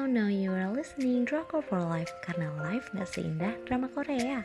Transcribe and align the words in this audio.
Halo, 0.00 0.08
now 0.08 0.32
you 0.32 0.48
are 0.48 0.72
listening 0.72 1.28
Drakor 1.28 1.60
for 1.60 1.76
Life 1.76 2.08
karena 2.24 2.48
life 2.64 2.88
gak 2.96 3.04
seindah 3.04 3.52
drama 3.68 3.84
Korea. 3.92 4.40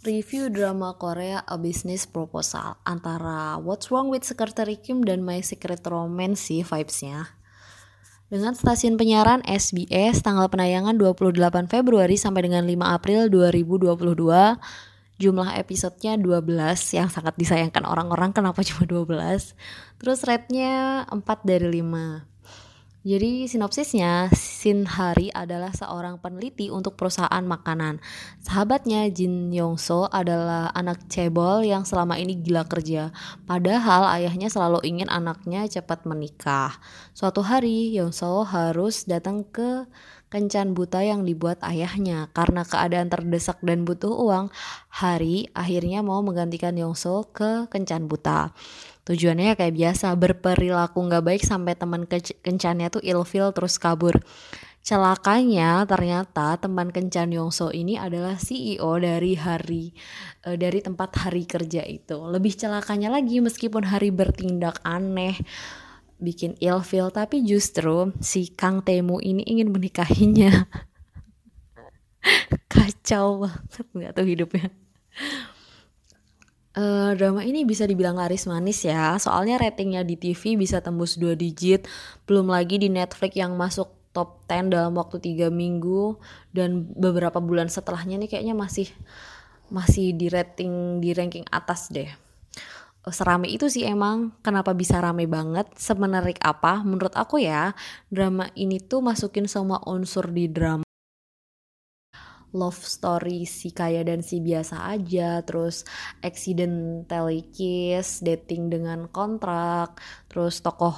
Review 0.00 0.48
drama 0.48 0.96
Korea 0.96 1.44
A 1.44 1.60
Business 1.60 2.08
Proposal 2.08 2.80
antara 2.88 3.60
What's 3.60 3.92
Wrong 3.92 4.08
with 4.08 4.24
Secretary 4.24 4.80
Kim 4.80 5.04
dan 5.04 5.20
My 5.20 5.44
Secret 5.44 5.84
Romance 5.84 6.40
sih 6.48 6.64
vibesnya. 6.64 7.36
Dengan 8.32 8.56
stasiun 8.56 8.96
penyiaran 8.96 9.44
SBS 9.44 10.24
tanggal 10.24 10.48
penayangan 10.48 10.96
28 10.96 11.68
Februari 11.68 12.16
sampai 12.16 12.48
dengan 12.48 12.64
5 12.64 12.80
April 12.96 13.28
2022 13.28 14.93
jumlah 15.18 15.54
episodenya 15.58 16.18
12 16.18 16.44
yang 16.96 17.08
sangat 17.08 17.34
disayangkan 17.38 17.86
orang-orang 17.86 18.34
kenapa 18.34 18.60
cuma 18.66 18.86
12 18.86 19.54
terus 20.02 20.20
rate-nya 20.26 21.06
4 21.10 21.22
dari 21.46 21.82
5 21.82 22.34
jadi 23.04 23.44
sinopsisnya, 23.44 24.32
Shin 24.32 24.88
Hari 24.88 25.28
adalah 25.28 25.76
seorang 25.76 26.16
peneliti 26.24 26.72
untuk 26.72 26.96
perusahaan 26.96 27.44
makanan. 27.44 28.00
Sahabatnya 28.40 29.04
Jin 29.12 29.52
Yong 29.52 29.76
So 29.76 30.08
adalah 30.08 30.72
anak 30.72 31.04
cebol 31.12 31.68
yang 31.68 31.84
selama 31.84 32.16
ini 32.16 32.40
gila 32.40 32.64
kerja. 32.64 33.12
Padahal 33.44 34.08
ayahnya 34.16 34.48
selalu 34.48 34.80
ingin 34.88 35.12
anaknya 35.12 35.68
cepat 35.68 36.08
menikah. 36.08 36.80
Suatu 37.12 37.44
hari 37.44 37.92
Yong 37.92 38.16
So 38.16 38.40
harus 38.40 39.04
datang 39.04 39.44
ke 39.52 39.84
kencan 40.34 40.74
buta 40.74 41.06
yang 41.06 41.22
dibuat 41.22 41.62
ayahnya. 41.62 42.26
Karena 42.34 42.66
keadaan 42.66 43.06
terdesak 43.06 43.62
dan 43.62 43.86
butuh 43.86 44.10
uang, 44.10 44.50
Hari 44.90 45.54
akhirnya 45.54 46.02
mau 46.02 46.18
menggantikan 46.26 46.74
Yong 46.74 46.98
So 46.98 47.30
ke 47.30 47.70
kencan 47.70 48.10
buta. 48.10 48.50
Tujuannya 49.06 49.54
kayak 49.54 49.76
biasa 49.78 50.16
berperilaku 50.16 50.96
nggak 50.96 51.22
baik 51.22 51.42
sampai 51.44 51.78
teman 51.78 52.08
kencannya 52.42 52.90
tuh 52.90 53.04
ilfil 53.04 53.54
terus 53.54 53.78
kabur. 53.78 54.18
Celakanya 54.84 55.88
ternyata 55.88 56.60
teman 56.60 56.92
kencan 56.92 57.32
Yongso 57.32 57.72
ini 57.72 57.96
adalah 57.96 58.36
CEO 58.36 58.92
dari 59.00 59.32
hari 59.32 59.96
uh, 60.44 60.60
dari 60.60 60.84
tempat 60.84 61.24
hari 61.24 61.48
kerja 61.48 61.80
itu. 61.88 62.20
Lebih 62.20 62.52
celakanya 62.52 63.08
lagi 63.08 63.40
meskipun 63.40 63.88
hari 63.88 64.12
bertindak 64.12 64.84
aneh 64.84 65.40
bikin 66.18 66.56
ilfil 66.62 67.10
tapi 67.10 67.42
justru 67.42 68.14
si 68.22 68.52
Kang 68.54 68.82
Temu 68.82 69.18
ini 69.18 69.42
ingin 69.44 69.70
menikahinya. 69.70 70.66
Kacau 72.72 73.44
banget 73.44 73.86
nggak 73.92 74.12
tuh 74.16 74.26
hidupnya. 74.26 74.68
Uh, 76.74 77.14
drama 77.14 77.46
ini 77.46 77.62
bisa 77.62 77.86
dibilang 77.86 78.18
laris 78.18 78.50
manis 78.50 78.82
ya, 78.82 79.14
soalnya 79.22 79.62
ratingnya 79.62 80.02
di 80.02 80.18
TV 80.18 80.58
bisa 80.58 80.82
tembus 80.82 81.14
2 81.14 81.38
digit, 81.38 81.86
belum 82.26 82.50
lagi 82.50 82.82
di 82.82 82.90
Netflix 82.90 83.38
yang 83.38 83.54
masuk 83.54 83.94
top 84.10 84.42
10 84.50 84.74
dalam 84.74 84.98
waktu 84.98 85.22
3 85.22 85.54
minggu 85.54 86.18
dan 86.50 86.82
beberapa 86.98 87.38
bulan 87.38 87.70
setelahnya 87.70 88.18
nih 88.18 88.26
kayaknya 88.26 88.58
masih 88.58 88.90
masih 89.70 90.18
di 90.18 90.26
rating 90.26 90.98
di 90.98 91.14
ranking 91.14 91.46
atas 91.50 91.94
deh. 91.94 92.10
Serame 93.12 93.52
itu 93.52 93.68
sih 93.68 93.84
emang. 93.84 94.32
Kenapa 94.40 94.72
bisa 94.72 94.96
rame 94.96 95.28
banget? 95.28 95.68
Semenarik 95.76 96.40
apa? 96.40 96.80
Menurut 96.80 97.12
aku 97.12 97.36
ya 97.36 97.76
drama 98.08 98.48
ini 98.56 98.80
tuh 98.80 99.04
masukin 99.04 99.44
semua 99.44 99.84
unsur 99.84 100.32
di 100.32 100.48
drama. 100.48 100.84
Love 102.54 102.80
story 102.86 103.44
si 103.50 103.74
kaya 103.74 104.06
dan 104.06 104.22
si 104.22 104.38
biasa 104.38 104.88
aja, 104.88 105.42
terus 105.42 105.82
accidental 106.22 107.26
kiss, 107.50 108.22
dating 108.22 108.70
dengan 108.70 109.10
kontrak, 109.10 109.98
terus 110.30 110.62
tokoh 110.62 110.94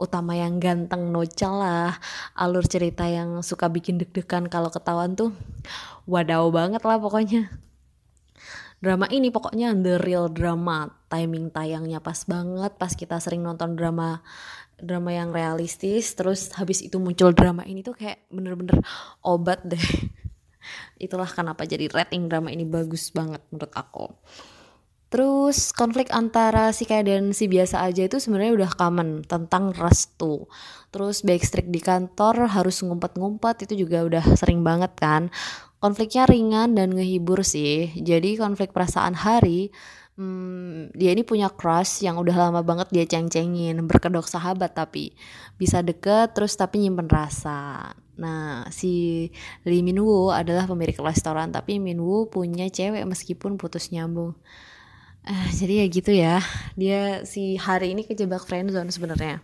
utama 0.00 0.32
yang 0.32 0.56
ganteng 0.62 1.12
no 1.12 1.26
lah, 1.60 1.92
alur 2.32 2.64
cerita 2.64 3.04
yang 3.04 3.44
suka 3.44 3.68
bikin 3.68 4.00
deg-degan 4.00 4.48
kalau 4.48 4.72
ketahuan 4.72 5.12
tuh. 5.12 5.34
Wadaw 6.08 6.48
banget 6.48 6.80
lah 6.86 6.96
pokoknya. 6.96 7.52
Drama 8.80 9.04
ini 9.12 9.28
pokoknya 9.28 9.76
the 9.76 10.00
real 10.00 10.32
drama, 10.32 10.88
timing 11.12 11.52
tayangnya 11.52 12.00
pas 12.00 12.24
banget 12.24 12.72
pas 12.80 12.92
kita 12.96 13.20
sering 13.20 13.44
nonton 13.44 13.76
drama 13.76 14.24
drama 14.80 15.12
yang 15.12 15.28
realistis 15.34 16.16
terus 16.16 16.48
habis 16.56 16.80
itu 16.80 16.96
muncul 16.96 17.36
drama 17.36 17.66
ini 17.68 17.84
tuh 17.84 17.92
kayak 17.92 18.24
bener-bener 18.32 18.80
obat 19.20 19.60
deh 19.66 19.76
itulah 21.04 21.28
kenapa 21.28 21.68
jadi 21.68 21.92
rating 21.92 22.32
drama 22.32 22.48
ini 22.48 22.64
bagus 22.64 23.12
banget 23.12 23.44
menurut 23.52 23.74
aku 23.76 24.08
Terus 25.10 25.74
konflik 25.74 26.06
antara 26.14 26.70
si 26.70 26.86
kayak 26.86 27.10
dan 27.10 27.34
si 27.34 27.50
biasa 27.50 27.82
aja 27.82 28.06
itu 28.06 28.22
sebenarnya 28.22 28.62
udah 28.62 28.70
common 28.78 29.26
tentang 29.26 29.74
restu. 29.74 30.46
Terus 30.94 31.26
backstreet 31.26 31.66
di 31.66 31.82
kantor 31.82 32.46
harus 32.46 32.78
ngumpet-ngumpet 32.86 33.66
itu 33.66 33.82
juga 33.82 34.06
udah 34.06 34.22
sering 34.38 34.62
banget 34.62 34.94
kan. 34.94 35.26
Konfliknya 35.80 36.28
ringan 36.28 36.76
dan 36.76 36.92
ngehibur 36.92 37.40
sih. 37.40 37.88
Jadi 37.96 38.36
konflik 38.36 38.76
perasaan 38.76 39.16
Hari 39.16 39.72
hmm, 40.20 40.92
dia 40.92 41.16
ini 41.16 41.24
punya 41.24 41.48
crush 41.48 42.04
yang 42.04 42.20
udah 42.20 42.36
lama 42.36 42.60
banget 42.60 42.92
dia 42.92 43.04
ceng-cengin, 43.08 43.80
berkedok 43.88 44.28
sahabat 44.28 44.76
tapi 44.76 45.16
bisa 45.56 45.80
deket 45.80 46.36
terus 46.36 46.52
tapi 46.52 46.84
nyimpen 46.84 47.08
rasa. 47.08 47.96
Nah, 48.20 48.68
si 48.68 49.26
Lee 49.64 49.80
Min 49.80 49.96
Woo 50.04 50.28
adalah 50.28 50.68
pemilik 50.68 50.96
restoran, 51.00 51.48
tapi 51.48 51.80
Min 51.80 52.04
Woo 52.04 52.28
punya 52.28 52.68
cewek 52.68 53.08
meskipun 53.08 53.56
putus 53.56 53.88
nyambung. 53.88 54.36
Uh, 55.24 55.48
jadi 55.56 55.84
ya 55.84 55.86
gitu 55.88 56.12
ya. 56.12 56.36
Dia 56.76 57.24
si 57.24 57.56
hari 57.56 57.96
ini 57.96 58.04
kejebak 58.04 58.44
friendzone 58.44 58.92
sebenarnya. 58.92 59.40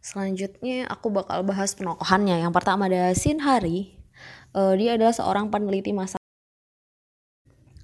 Selanjutnya 0.00 0.88
aku 0.88 1.12
bakal 1.12 1.44
bahas 1.44 1.76
penokohannya. 1.76 2.40
Yang 2.40 2.52
pertama 2.56 2.88
ada 2.88 3.12
Shin 3.12 3.44
Hari. 3.44 3.95
Uh, 4.56 4.72
dia 4.80 4.96
adalah 4.96 5.12
seorang 5.12 5.52
peneliti 5.52 5.92
masak. 5.92 6.16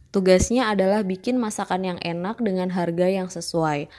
Tugasnya 0.09 0.72
adalah 0.72 1.05
bikin 1.05 1.37
masakan 1.37 1.84
yang 1.84 1.99
enak 2.00 2.41
dengan 2.41 2.72
harga 2.72 3.12
yang 3.12 3.28
sesuai. 3.28 3.93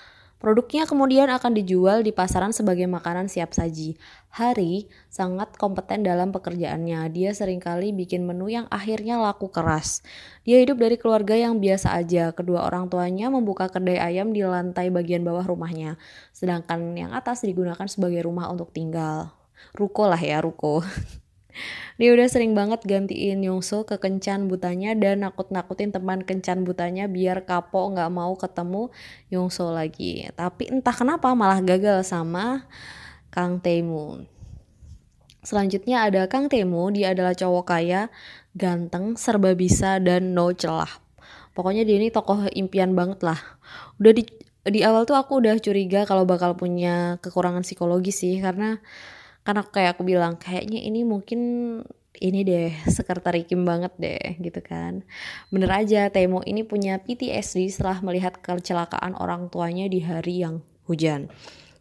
Produknya 0.44 0.84
kemudian 0.84 1.32
akan 1.32 1.56
dijual 1.56 2.04
di 2.04 2.12
pasaran 2.12 2.52
sebagai 2.52 2.84
makanan 2.84 3.32
siap 3.32 3.56
saji. 3.56 3.96
Hari 4.28 4.92
sangat 5.08 5.56
kompeten 5.56 6.04
dalam 6.04 6.36
pekerjaannya. 6.36 7.08
Dia 7.16 7.32
sering 7.32 7.64
kali 7.64 7.96
bikin 7.96 8.28
menu 8.28 8.52
yang 8.52 8.68
akhirnya 8.68 9.24
laku 9.24 9.48
keras. 9.48 10.04
Dia 10.44 10.60
hidup 10.60 10.84
dari 10.84 11.00
keluarga 11.00 11.40
yang 11.40 11.64
biasa 11.64 11.96
aja. 11.96 12.36
Kedua 12.36 12.68
orang 12.68 12.92
tuanya 12.92 13.32
membuka 13.32 13.72
kedai 13.72 14.04
ayam 14.04 14.36
di 14.36 14.44
lantai 14.44 14.92
bagian 14.92 15.24
bawah 15.24 15.48
rumahnya. 15.48 15.96
Sedangkan 16.36 16.92
yang 17.00 17.16
atas 17.16 17.48
digunakan 17.48 17.88
sebagai 17.88 18.28
rumah 18.28 18.52
untuk 18.52 18.76
tinggal. 18.76 19.32
Ruko 19.72 20.12
lah 20.12 20.20
ya, 20.20 20.44
ruko. 20.44 20.84
Dia 22.02 22.10
udah 22.14 22.26
sering 22.26 22.58
banget 22.58 22.82
gantiin 22.86 23.46
Yongso 23.46 23.86
ke 23.86 24.02
kencan 24.02 24.50
butanya 24.50 24.98
dan 24.98 25.22
nakut-nakutin 25.22 25.94
teman 25.94 26.26
kencan 26.26 26.66
butanya 26.66 27.06
biar 27.06 27.46
kapok 27.46 27.94
nggak 27.98 28.12
mau 28.12 28.34
ketemu 28.34 28.90
Yongso 29.30 29.70
lagi. 29.70 30.26
Tapi 30.34 30.74
entah 30.74 30.96
kenapa 30.96 31.32
malah 31.38 31.62
gagal 31.62 32.10
sama 32.10 32.66
Kang 33.30 33.62
Taemu. 33.62 34.26
Selanjutnya 35.44 36.08
ada 36.08 36.26
Kang 36.32 36.48
Taemu, 36.48 36.96
dia 36.96 37.12
adalah 37.12 37.36
cowok 37.36 37.66
kaya, 37.68 38.08
ganteng, 38.56 39.20
serba 39.20 39.52
bisa 39.54 40.00
dan 40.00 40.32
no 40.32 40.56
celah. 40.56 40.90
Pokoknya 41.54 41.86
dia 41.86 42.02
ini 42.02 42.10
tokoh 42.10 42.50
impian 42.56 42.98
banget 42.98 43.22
lah. 43.22 43.38
Udah 44.02 44.14
di 44.16 44.24
di 44.64 44.80
awal 44.80 45.04
tuh 45.04 45.20
aku 45.20 45.44
udah 45.44 45.60
curiga 45.60 46.08
kalau 46.08 46.24
bakal 46.24 46.56
punya 46.56 47.20
kekurangan 47.20 47.68
psikologi 47.68 48.16
sih 48.16 48.40
karena 48.40 48.80
karena 49.44 49.62
kayak 49.68 50.00
aku 50.00 50.04
bilang 50.08 50.40
kayaknya 50.40 50.80
ini 50.84 51.04
mungkin 51.04 51.40
ini 52.24 52.46
deh 52.46 52.72
sekretari 52.88 53.44
Kim 53.44 53.68
banget 53.68 53.92
deh 54.00 54.40
gitu 54.40 54.64
kan. 54.64 55.04
Bener 55.52 55.70
aja 55.72 56.08
Temo 56.08 56.40
ini 56.48 56.64
punya 56.64 57.02
PTSD 57.02 57.68
setelah 57.68 58.00
melihat 58.00 58.40
kecelakaan 58.40 59.18
orang 59.20 59.52
tuanya 59.52 59.92
di 59.92 60.00
hari 60.04 60.44
yang 60.46 60.64
hujan. 60.88 61.28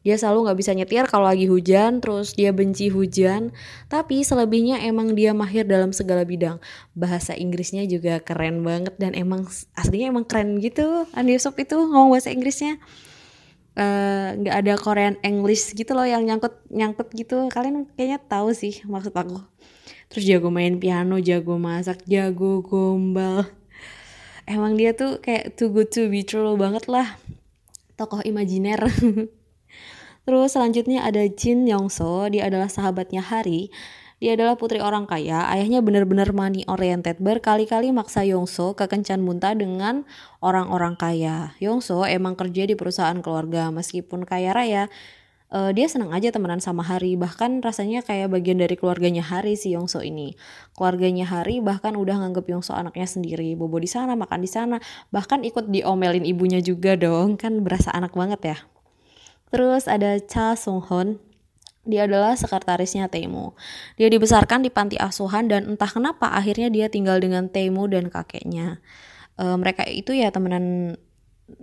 Dia 0.02 0.18
selalu 0.18 0.50
nggak 0.50 0.58
bisa 0.58 0.74
nyetir 0.74 1.06
kalau 1.06 1.30
lagi 1.30 1.46
hujan 1.46 2.02
terus 2.02 2.34
dia 2.34 2.50
benci 2.50 2.90
hujan. 2.90 3.54
Tapi 3.86 4.26
selebihnya 4.26 4.82
emang 4.82 5.14
dia 5.14 5.30
mahir 5.30 5.62
dalam 5.62 5.94
segala 5.94 6.26
bidang. 6.26 6.58
Bahasa 6.98 7.38
Inggrisnya 7.38 7.86
juga 7.86 8.18
keren 8.18 8.66
banget 8.66 8.98
dan 8.98 9.14
emang 9.14 9.46
aslinya 9.78 10.10
emang 10.10 10.26
keren 10.26 10.58
gitu 10.58 11.06
Andi 11.14 11.38
Yusuf 11.38 11.54
itu 11.54 11.78
ngomong 11.78 12.18
bahasa 12.18 12.34
Inggrisnya 12.34 12.82
nggak 13.72 14.54
uh, 14.56 14.60
ada 14.60 14.74
Korean 14.76 15.16
English 15.24 15.72
gitu 15.72 15.96
loh 15.96 16.04
yang 16.04 16.28
nyangkut 16.28 16.52
nyangkut 16.68 17.08
gitu. 17.16 17.48
Kalian 17.48 17.88
kayaknya 17.96 18.20
tahu 18.20 18.52
sih 18.52 18.84
maksud 18.84 19.16
aku. 19.16 19.40
Terus 20.12 20.28
jago 20.28 20.52
main 20.52 20.76
piano 20.76 21.16
jago 21.24 21.56
masak 21.56 22.04
jago 22.04 22.60
gombal. 22.60 23.48
Emang 24.44 24.76
dia 24.76 24.92
tuh 24.92 25.22
kayak 25.24 25.56
too 25.56 25.72
good 25.72 25.88
to 25.88 26.12
be 26.12 26.20
true 26.20 26.52
banget 26.60 26.84
lah. 26.90 27.16
Tokoh 27.96 28.20
imajiner. 28.20 28.82
Terus 30.28 30.54
selanjutnya 30.54 31.02
ada 31.02 31.24
Jin 31.26 31.66
Yong 31.66 31.90
So 31.90 32.28
dia 32.30 32.46
adalah 32.46 32.70
sahabatnya 32.70 33.24
Hari 33.24 33.72
Dia 34.22 34.38
adalah 34.38 34.54
putri 34.54 34.78
orang 34.78 35.10
kaya, 35.10 35.50
ayahnya 35.50 35.82
benar-benar 35.82 36.30
money 36.30 36.62
oriented, 36.70 37.18
berkali-kali 37.18 37.90
maksa 37.90 38.22
Yongso 38.22 38.70
ke 38.78 38.86
kencan 38.86 39.18
muntah 39.18 39.50
dengan 39.50 40.06
orang-orang 40.38 40.94
kaya. 40.94 41.58
Yongso 41.58 42.06
emang 42.06 42.38
kerja 42.38 42.70
di 42.70 42.78
perusahaan 42.78 43.18
keluarga, 43.18 43.74
meskipun 43.74 44.22
kaya 44.22 44.54
raya, 44.54 44.86
uh, 45.50 45.74
dia 45.74 45.90
senang 45.90 46.14
aja 46.14 46.30
temenan 46.30 46.62
sama 46.62 46.86
Hari. 46.86 47.18
Bahkan 47.18 47.66
rasanya 47.66 48.06
kayak 48.06 48.30
bagian 48.30 48.62
dari 48.62 48.78
keluarganya 48.78 49.26
Hari 49.26 49.58
si 49.58 49.74
Yongso 49.74 50.06
ini. 50.06 50.38
Keluarganya 50.78 51.26
Hari 51.26 51.58
bahkan 51.58 51.98
udah 51.98 52.22
nganggep 52.22 52.46
Yongso 52.46 52.78
anaknya 52.78 53.10
sendiri. 53.10 53.58
Bobo 53.58 53.82
di 53.82 53.90
sana 53.90 54.14
makan 54.14 54.38
di 54.38 54.46
sana. 54.46 54.78
Bahkan 55.10 55.42
ikut 55.42 55.66
diomelin 55.66 56.22
ibunya 56.22 56.62
juga 56.62 56.94
dong. 56.94 57.34
Kan 57.34 57.66
berasa 57.66 57.90
anak 57.90 58.14
banget 58.14 58.54
ya. 58.54 58.58
Terus 59.50 59.90
ada 59.90 60.14
Cha 60.22 60.54
Sung 60.54 60.78
Hon 60.78 61.31
dia 61.82 62.06
adalah 62.06 62.38
sekretarisnya 62.38 63.10
Temu. 63.10 63.58
Dia 63.98 64.06
dibesarkan 64.06 64.62
di 64.62 64.70
panti 64.70 64.94
asuhan 64.98 65.50
dan 65.50 65.74
entah 65.74 65.90
kenapa 65.90 66.30
akhirnya 66.30 66.70
dia 66.70 66.86
tinggal 66.86 67.18
dengan 67.18 67.50
Temu 67.50 67.90
dan 67.90 68.06
kakeknya. 68.06 68.78
Uh, 69.34 69.58
mereka 69.58 69.82
itu 69.88 70.14
ya 70.14 70.30
temenan 70.30 70.94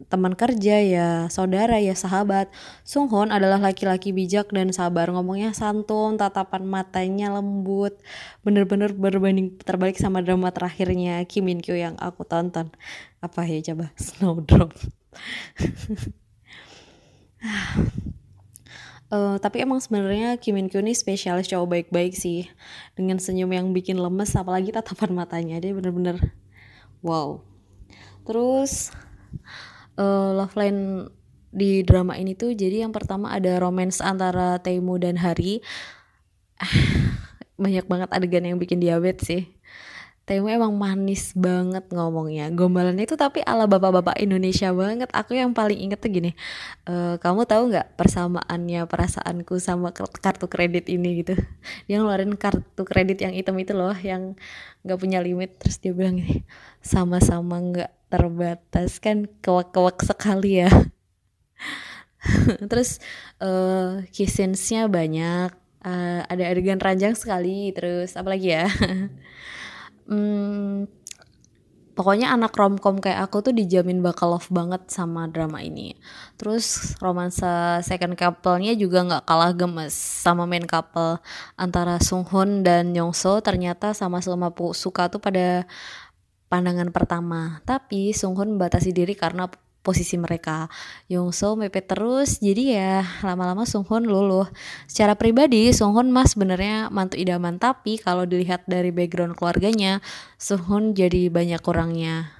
teman 0.09 0.35
kerja 0.35 0.75
ya 0.83 1.09
saudara 1.31 1.79
ya 1.79 1.95
sahabat. 1.95 2.51
Sung 2.83 3.07
Hoon 3.09 3.31
adalah 3.31 3.57
laki-laki 3.61 4.11
bijak 4.11 4.51
dan 4.51 4.75
sabar. 4.75 5.07
Ngomongnya 5.09 5.55
santun 5.55 6.19
tatapan 6.19 6.67
matanya 6.67 7.39
lembut. 7.39 7.95
Bener-bener 8.43 8.91
berbanding 8.91 9.55
terbalik 9.61 9.97
sama 9.97 10.19
drama 10.19 10.51
terakhirnya 10.51 11.23
Kim 11.25 11.47
Min 11.47 11.63
Kyo 11.63 11.79
yang 11.79 11.95
aku 11.97 12.27
tonton. 12.27 12.75
Apa 13.23 13.47
ya 13.47 13.63
coba? 13.71 13.95
Snowdrop 13.99 14.75
uh, 19.13 19.37
tapi 19.37 19.61
emang 19.61 19.77
sebenarnya 19.81 20.37
Kim 20.37 20.57
Min 20.57 20.69
Kyo 20.71 20.81
ini 20.81 20.97
spesialis 20.97 21.49
cowok 21.49 21.67
baik-baik 21.67 22.13
sih. 22.15 22.49
Dengan 22.93 23.21
senyum 23.21 23.49
yang 23.53 23.67
bikin 23.75 23.97
lemes 23.97 24.33
apalagi 24.33 24.73
tatapan 24.73 25.13
matanya. 25.13 25.57
Dia 25.61 25.73
bener-bener 25.73 26.33
wow. 27.05 27.41
Terus 28.25 28.93
uh, 29.97 30.31
love 30.33 30.55
line 30.55 31.09
di 31.49 31.81
drama 31.81 32.13
ini 32.13 32.37
tuh 32.37 32.53
jadi 32.53 32.85
yang 32.85 32.93
pertama 32.93 33.33
ada 33.33 33.57
romance 33.57 34.05
antara 34.05 34.61
Taimu 34.61 35.01
dan 35.01 35.17
Hari 35.17 35.65
banyak 37.63 37.89
banget 37.89 38.09
adegan 38.13 38.45
yang 38.45 38.61
bikin 38.61 38.77
diabetes 38.77 39.25
sih 39.25 39.49
Taimu 40.29 40.45
emang 40.45 40.77
manis 40.77 41.33
banget 41.33 41.89
ngomongnya. 41.89 42.53
Gombalannya 42.53 43.01
itu 43.01 43.17
tapi 43.17 43.41
ala 43.41 43.65
bapak-bapak 43.65 44.13
Indonesia 44.21 44.69
banget. 44.69 45.09
Aku 45.09 45.33
yang 45.33 45.57
paling 45.57 45.81
inget 45.81 45.97
tuh 45.97 46.13
gini 46.13 46.37
e, 46.85 47.17
Kamu 47.17 47.49
tahu 47.49 47.73
nggak 47.73 47.97
persamaannya 47.97 48.85
perasaanku 48.85 49.57
sama 49.57 49.89
kartu 49.97 50.45
kredit 50.45 50.85
ini? 50.85 51.25
gitu. 51.25 51.33
Dia 51.89 51.97
ngeluarin 51.97 52.37
kartu 52.37 52.85
kredit 52.85 53.25
yang 53.25 53.33
hitam 53.33 53.57
itu 53.57 53.73
loh 53.73 53.97
Yang 53.97 54.37
nggak 54.85 54.99
punya 55.01 55.17
limit. 55.17 55.57
Terus 55.57 55.81
dia 55.81 55.97
bilang 55.97 56.21
gini 56.21 56.45
Sama-sama 56.85 57.57
nggak 57.57 58.13
terbatas 58.13 59.01
kan 59.01 59.25
kewak-kewak 59.41 59.97
sekali 60.05 60.61
ya. 60.61 60.69
Terus 62.69 63.01
uh, 63.41 64.05
kissensnya 64.13 64.85
banyak 64.85 65.57
uh, 65.85 66.21
ada 66.27 66.43
adegan 66.47 66.79
ranjang 66.79 67.15
sekali 67.15 67.71
terus 67.75 68.15
apalagi 68.19 68.55
ya 68.55 68.67
hmm, 70.09 70.89
pokoknya 71.93 72.33
anak 72.33 72.55
romcom 72.57 72.97
kayak 72.97 73.29
aku 73.29 73.45
tuh 73.45 73.53
dijamin 73.53 74.01
bakal 74.01 74.33
love 74.33 74.49
banget 74.49 74.87
sama 74.89 75.27
drama 75.29 75.61
ini 75.61 75.93
terus 76.39 76.95
romansa 77.03 77.83
second 77.85 78.15
couple-nya 78.17 78.73
juga 78.73 79.03
nggak 79.05 79.23
kalah 79.29 79.53
gemes 79.53 79.93
sama 79.93 80.49
main 80.49 80.65
couple 80.65 81.21
antara 81.59 82.01
Sung 82.01 82.25
Hoon 82.25 82.65
dan 82.65 82.91
Yongso 82.97 83.39
ternyata 83.45 83.93
sama-sama 83.93 84.49
suka 84.73 85.11
tuh 85.11 85.21
pada 85.21 85.69
pandangan 86.49 86.89
pertama. 86.89 87.61
Tapi 87.63 88.11
Sung 88.11 88.33
Hoon 88.35 88.57
membatasi 88.57 88.91
diri 88.91 89.13
karena 89.13 89.47
posisi 89.79 90.19
mereka. 90.19 90.67
Yongso 91.07 91.55
mepet 91.55 91.87
terus, 91.87 92.39
jadi 92.43 92.63
ya 92.75 92.95
lama-lama 93.23 93.63
Sung 93.63 93.87
Hoon 93.87 94.05
luluh. 94.05 94.47
Secara 94.85 95.15
pribadi, 95.15 95.71
Sung 95.71 95.95
Hoon 95.95 96.11
mas 96.11 96.35
sebenarnya 96.35 96.91
mantu 96.91 97.15
idaman, 97.15 97.57
tapi 97.57 97.97
kalau 97.97 98.27
dilihat 98.27 98.67
dari 98.67 98.91
background 98.91 99.39
keluarganya, 99.39 100.03
Sung 100.35 100.63
Hoon 100.67 100.91
jadi 100.93 101.31
banyak 101.31 101.59
kurangnya. 101.63 102.35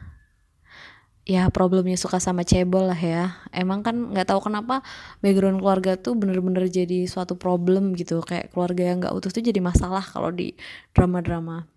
Ya 1.30 1.46
problemnya 1.54 1.94
suka 1.94 2.18
sama 2.18 2.42
cebol 2.42 2.90
lah 2.90 2.98
ya. 2.98 3.38
Emang 3.54 3.86
kan 3.86 3.94
nggak 3.94 4.34
tahu 4.34 4.50
kenapa 4.50 4.82
background 5.22 5.62
keluarga 5.62 5.94
tuh 5.94 6.18
bener-bener 6.18 6.66
jadi 6.66 7.06
suatu 7.06 7.38
problem 7.38 7.94
gitu. 7.94 8.18
Kayak 8.26 8.50
keluarga 8.50 8.90
yang 8.90 8.98
nggak 8.98 9.14
utuh 9.14 9.30
tuh 9.30 9.46
jadi 9.46 9.62
masalah 9.62 10.02
kalau 10.02 10.34
di 10.34 10.58
drama-drama. 10.90 11.70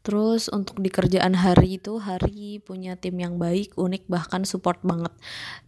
Terus 0.00 0.48
untuk 0.48 0.80
di 0.80 0.88
kerjaan 0.88 1.36
Hari 1.36 1.76
itu 1.76 2.00
Hari 2.00 2.64
punya 2.64 2.96
tim 2.96 3.20
yang 3.20 3.36
baik, 3.36 3.76
unik 3.76 4.08
bahkan 4.08 4.48
support 4.48 4.80
banget. 4.80 5.12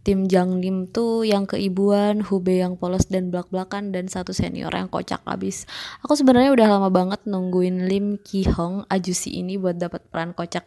Tim 0.01 0.25
Jang 0.25 0.57
Lim 0.57 0.89
tuh 0.89 1.21
yang 1.21 1.45
keibuan, 1.45 2.25
Hube 2.25 2.57
yang 2.57 2.73
polos 2.73 3.05
dan 3.05 3.29
belak-belakan 3.29 3.93
dan 3.93 4.09
satu 4.09 4.33
senior 4.33 4.73
yang 4.73 4.89
kocak 4.89 5.21
abis. 5.29 5.69
Aku 6.01 6.17
sebenarnya 6.17 6.49
udah 6.49 6.67
lama 6.67 6.89
banget 6.89 7.21
nungguin 7.29 7.85
Lim 7.85 8.17
Ki 8.25 8.49
Hong 8.49 8.89
Ajusi 8.89 9.37
ini 9.37 9.61
buat 9.61 9.77
dapat 9.77 10.01
peran 10.09 10.33
kocak. 10.33 10.65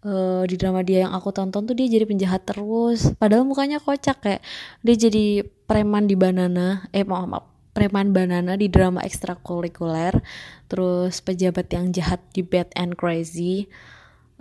Uh, 0.00 0.48
di 0.48 0.56
drama 0.56 0.80
dia 0.80 1.04
yang 1.04 1.12
aku 1.12 1.28
tonton 1.28 1.68
tuh 1.68 1.76
dia 1.76 1.84
jadi 1.84 2.08
penjahat 2.08 2.48
terus 2.48 3.12
padahal 3.20 3.44
mukanya 3.44 3.76
kocak 3.76 4.16
kayak 4.24 4.40
dia 4.80 4.96
jadi 4.96 5.44
preman 5.68 6.08
di 6.08 6.16
banana 6.16 6.88
eh 6.88 7.04
maaf 7.04 7.28
maaf 7.28 7.59
preman 7.70 8.10
banana 8.10 8.58
di 8.58 8.66
drama 8.66 9.02
ekstrakurikuler. 9.02 10.18
Terus 10.70 11.22
pejabat 11.22 11.70
yang 11.70 11.90
jahat 11.94 12.20
di 12.34 12.42
Bad 12.42 12.70
and 12.74 12.98
Crazy. 12.98 13.70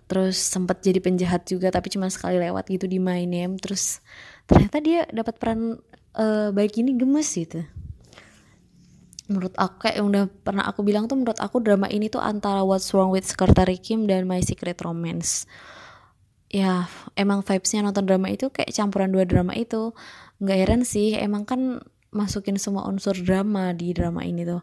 Terus 0.09 0.41
sempat 0.41 0.81
jadi 0.81 0.97
penjahat 0.97 1.45
juga 1.45 1.69
tapi 1.69 1.93
cuma 1.93 2.09
sekali 2.09 2.41
lewat 2.41 2.69
gitu 2.73 2.89
di 2.89 2.97
My 2.97 3.29
Name. 3.29 3.61
Terus 3.61 4.01
ternyata 4.49 4.81
dia 4.81 5.05
dapat 5.13 5.37
peran 5.37 5.77
uh, 6.17 6.49
baik 6.49 6.81
ini 6.81 6.97
gemes 6.97 7.29
gitu. 7.37 7.61
Menurut 9.29 9.53
aku 9.61 9.85
kayak 9.85 10.01
yang 10.01 10.09
udah 10.09 10.25
pernah 10.41 10.65
aku 10.65 10.81
bilang 10.81 11.05
tuh 11.05 11.13
menurut 11.13 11.37
aku 11.37 11.61
drama 11.61 11.85
ini 11.85 12.09
tuh 12.09 12.17
antara 12.17 12.65
What's 12.65 12.89
Wrong 12.97 13.13
with 13.13 13.29
Secretary 13.29 13.77
Kim 13.77 14.09
dan 14.09 14.25
My 14.25 14.41
Secret 14.41 14.81
Romance. 14.81 15.45
Ya 16.49 16.89
emang 17.13 17.45
vibesnya 17.45 17.85
nonton 17.85 18.09
drama 18.09 18.33
itu 18.33 18.49
kayak 18.49 18.73
campuran 18.73 19.13
dua 19.13 19.29
drama 19.29 19.53
itu. 19.53 19.93
Nggak 20.41 20.57
heran 20.57 20.81
sih 20.81 21.13
emang 21.13 21.45
kan 21.45 21.85
masukin 22.09 22.57
semua 22.57 22.85
unsur 22.89 23.13
drama 23.17 23.73
di 23.73 23.93
drama 23.93 24.25
ini 24.25 24.45
tuh. 24.45 24.61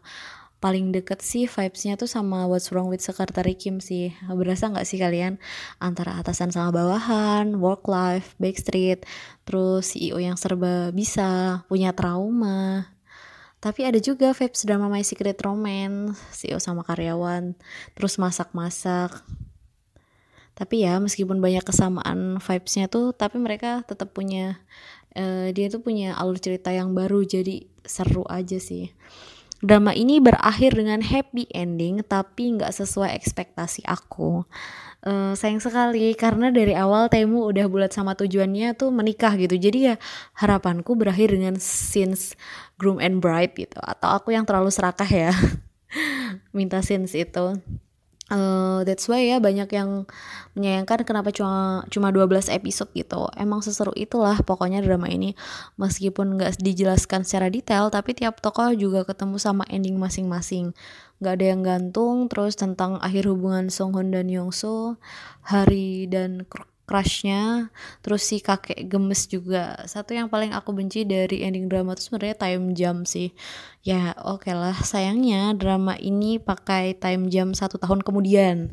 Paling 0.57 0.89
deket 0.89 1.21
sih 1.21 1.45
vibesnya 1.45 2.01
tuh 2.01 2.09
sama 2.09 2.49
What's 2.49 2.73
Wrong 2.73 2.89
with 2.89 3.05
Secretary 3.05 3.53
Kim 3.53 3.77
sih. 3.77 4.09
Berasa 4.25 4.73
nggak 4.73 4.89
sih 4.89 4.97
kalian? 4.97 5.37
Antara 5.77 6.17
atasan 6.17 6.49
sama 6.49 6.73
bawahan 6.73 7.61
work 7.61 7.85
life 7.85 8.33
backstreet 8.41 9.05
terus 9.45 9.93
CEO 9.93 10.17
yang 10.17 10.33
serba 10.33 10.89
bisa 10.89 11.61
punya 11.69 11.93
trauma. 11.93 12.89
Tapi 13.61 13.85
ada 13.85 14.01
juga 14.01 14.33
vibes 14.33 14.65
drama 14.65 14.89
My 14.89 15.05
Secret 15.05 15.37
Romance 15.45 16.17
CEO 16.33 16.57
sama 16.57 16.81
karyawan 16.81 17.53
terus 17.93 18.17
masak-masak. 18.17 19.13
Tapi 20.57 20.89
ya 20.89 20.97
meskipun 20.97 21.37
banyak 21.37 21.61
kesamaan 21.61 22.41
vibesnya 22.41 22.89
tuh 22.89 23.13
tapi 23.13 23.37
mereka 23.37 23.85
tetap 23.85 24.09
punya 24.09 24.57
uh, 25.15 25.47
dia 25.53 25.67
tuh 25.71 25.79
punya 25.79 26.17
alur 26.17 26.41
cerita 26.41 26.73
yang 26.73 26.91
baru 26.91 27.23
jadi 27.23 27.63
seru 27.87 28.27
aja 28.27 28.59
sih. 28.59 28.91
Drama 29.57 29.89
ini 29.89 30.21
berakhir 30.21 30.77
dengan 30.77 31.01
happy 31.01 31.49
ending 31.49 32.05
tapi 32.05 32.53
nggak 32.59 32.69
sesuai 32.69 33.09
ekspektasi 33.17 33.87
aku. 33.89 34.45
Uh, 35.07 35.33
sayang 35.37 35.61
sekali 35.61 36.13
karena 36.17 36.51
dari 36.51 36.73
awal 36.75 37.07
Temu 37.07 37.47
udah 37.47 37.65
bulat 37.69 37.93
sama 37.95 38.13
tujuannya 38.13 38.77
tuh 38.77 38.93
menikah 38.93 39.33
gitu. 39.39 39.57
Jadi 39.57 39.93
ya 39.93 39.95
harapanku 40.37 40.93
berakhir 40.93 41.33
dengan 41.33 41.57
scenes 41.57 42.37
groom 42.77 43.01
and 43.01 43.17
bride 43.17 43.57
gitu. 43.57 43.81
Atau 43.81 44.13
aku 44.13 44.35
yang 44.35 44.45
terlalu 44.45 44.69
serakah 44.69 45.09
ya. 45.09 45.33
Minta 46.55 46.85
scenes 46.85 47.17
itu 47.17 47.57
Uh, 48.27 48.83
that's 48.83 49.07
why 49.07 49.23
ya 49.23 49.39
banyak 49.39 49.71
yang 49.71 50.03
menyayangkan 50.51 51.07
kenapa 51.07 51.31
cuma 51.31 51.87
cuma 51.87 52.11
12 52.11 52.51
episode 52.51 52.91
gitu. 52.91 53.31
Emang 53.39 53.63
seseru 53.63 53.95
itulah 53.95 54.35
pokoknya 54.43 54.83
drama 54.83 55.07
ini. 55.07 55.31
Meskipun 55.79 56.35
nggak 56.35 56.59
dijelaskan 56.59 57.23
secara 57.23 57.47
detail, 57.47 57.87
tapi 57.87 58.11
tiap 58.11 58.43
tokoh 58.43 58.75
juga 58.75 59.07
ketemu 59.07 59.39
sama 59.39 59.63
ending 59.71 59.95
masing-masing. 59.95 60.75
Nggak 61.23 61.33
ada 61.39 61.45
yang 61.47 61.61
gantung, 61.63 62.27
terus 62.27 62.59
tentang 62.59 62.99
akhir 62.99 63.31
hubungan 63.31 63.71
Song 63.71 63.95
Hoon 63.95 64.11
dan 64.11 64.27
Yong 64.27 64.51
So, 64.51 64.99
Hari 65.47 66.11
dan 66.11 66.43
crushnya. 66.87 67.69
Terus 67.99 68.23
si 68.23 68.39
kakek 68.39 68.87
gemes 68.87 69.27
juga. 69.27 69.75
Satu 69.85 70.15
yang 70.15 70.31
paling 70.31 70.55
aku 70.55 70.71
benci 70.71 71.03
dari 71.03 71.43
ending 71.43 71.67
drama 71.67 71.93
itu 71.93 72.07
sebenarnya 72.07 72.35
time 72.39 72.71
jump 72.73 73.03
sih. 73.05 73.35
Ya 73.83 74.15
oke 74.23 74.47
okay 74.47 74.55
lah 74.55 74.73
sayangnya 74.79 75.51
drama 75.53 75.99
ini 75.99 76.39
pakai 76.39 76.95
time 76.95 77.27
jump 77.27 77.53
satu 77.59 77.75
tahun 77.77 78.01
kemudian. 78.01 78.71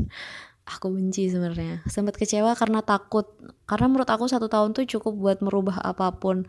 Aku 0.64 0.94
benci 0.94 1.28
sebenarnya. 1.28 1.84
Sempat 1.90 2.16
kecewa 2.16 2.54
karena 2.56 2.80
takut. 2.80 3.28
Karena 3.68 3.90
menurut 3.90 4.08
aku 4.08 4.30
satu 4.30 4.48
tahun 4.48 4.72
tuh 4.72 4.88
cukup 4.88 5.12
buat 5.18 5.38
merubah 5.44 5.82
apa 5.82 6.14
pun 6.16 6.48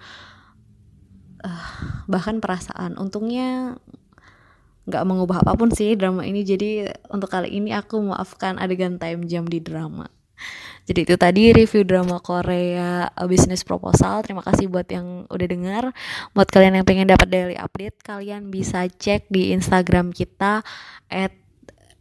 uh, 1.44 1.70
bahkan 2.08 2.40
perasaan. 2.40 2.96
Untungnya 2.96 3.76
nggak 4.86 5.04
mengubah 5.04 5.42
apa 5.42 5.58
pun 5.58 5.74
sih 5.74 5.98
drama 6.00 6.24
ini. 6.24 6.48
Jadi 6.48 6.88
untuk 7.12 7.28
kali 7.28 7.52
ini 7.58 7.76
aku 7.76 8.00
maafkan 8.06 8.56
adegan 8.62 9.02
time 9.02 9.26
jam 9.28 9.44
di 9.50 9.60
drama 9.60 10.08
jadi 10.86 11.00
itu 11.02 11.16
tadi 11.18 11.50
review 11.50 11.82
drama 11.82 12.22
Korea 12.22 13.10
uh, 13.10 13.26
Business 13.26 13.66
Proposal. 13.66 14.22
Terima 14.22 14.46
kasih 14.46 14.70
buat 14.70 14.86
yang 14.86 15.26
udah 15.34 15.48
dengar. 15.50 15.84
Buat 16.38 16.54
kalian 16.54 16.82
yang 16.82 16.86
pengen 16.86 17.10
dapat 17.10 17.26
daily 17.26 17.58
update, 17.58 17.98
kalian 18.06 18.54
bisa 18.54 18.86
cek 18.86 19.26
di 19.34 19.50
Instagram 19.58 20.14
kita 20.14 20.62
at 21.10 21.34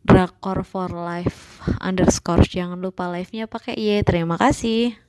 drakor 0.05 0.69
for 0.69 0.93
life 0.93 1.65
underscore 1.81 2.45
jangan 2.45 2.77
lupa 2.77 3.09
live 3.09 3.33
nya 3.33 3.49
pakai 3.49 3.73
y 3.73 4.05
terima 4.05 4.37
kasih 4.37 5.04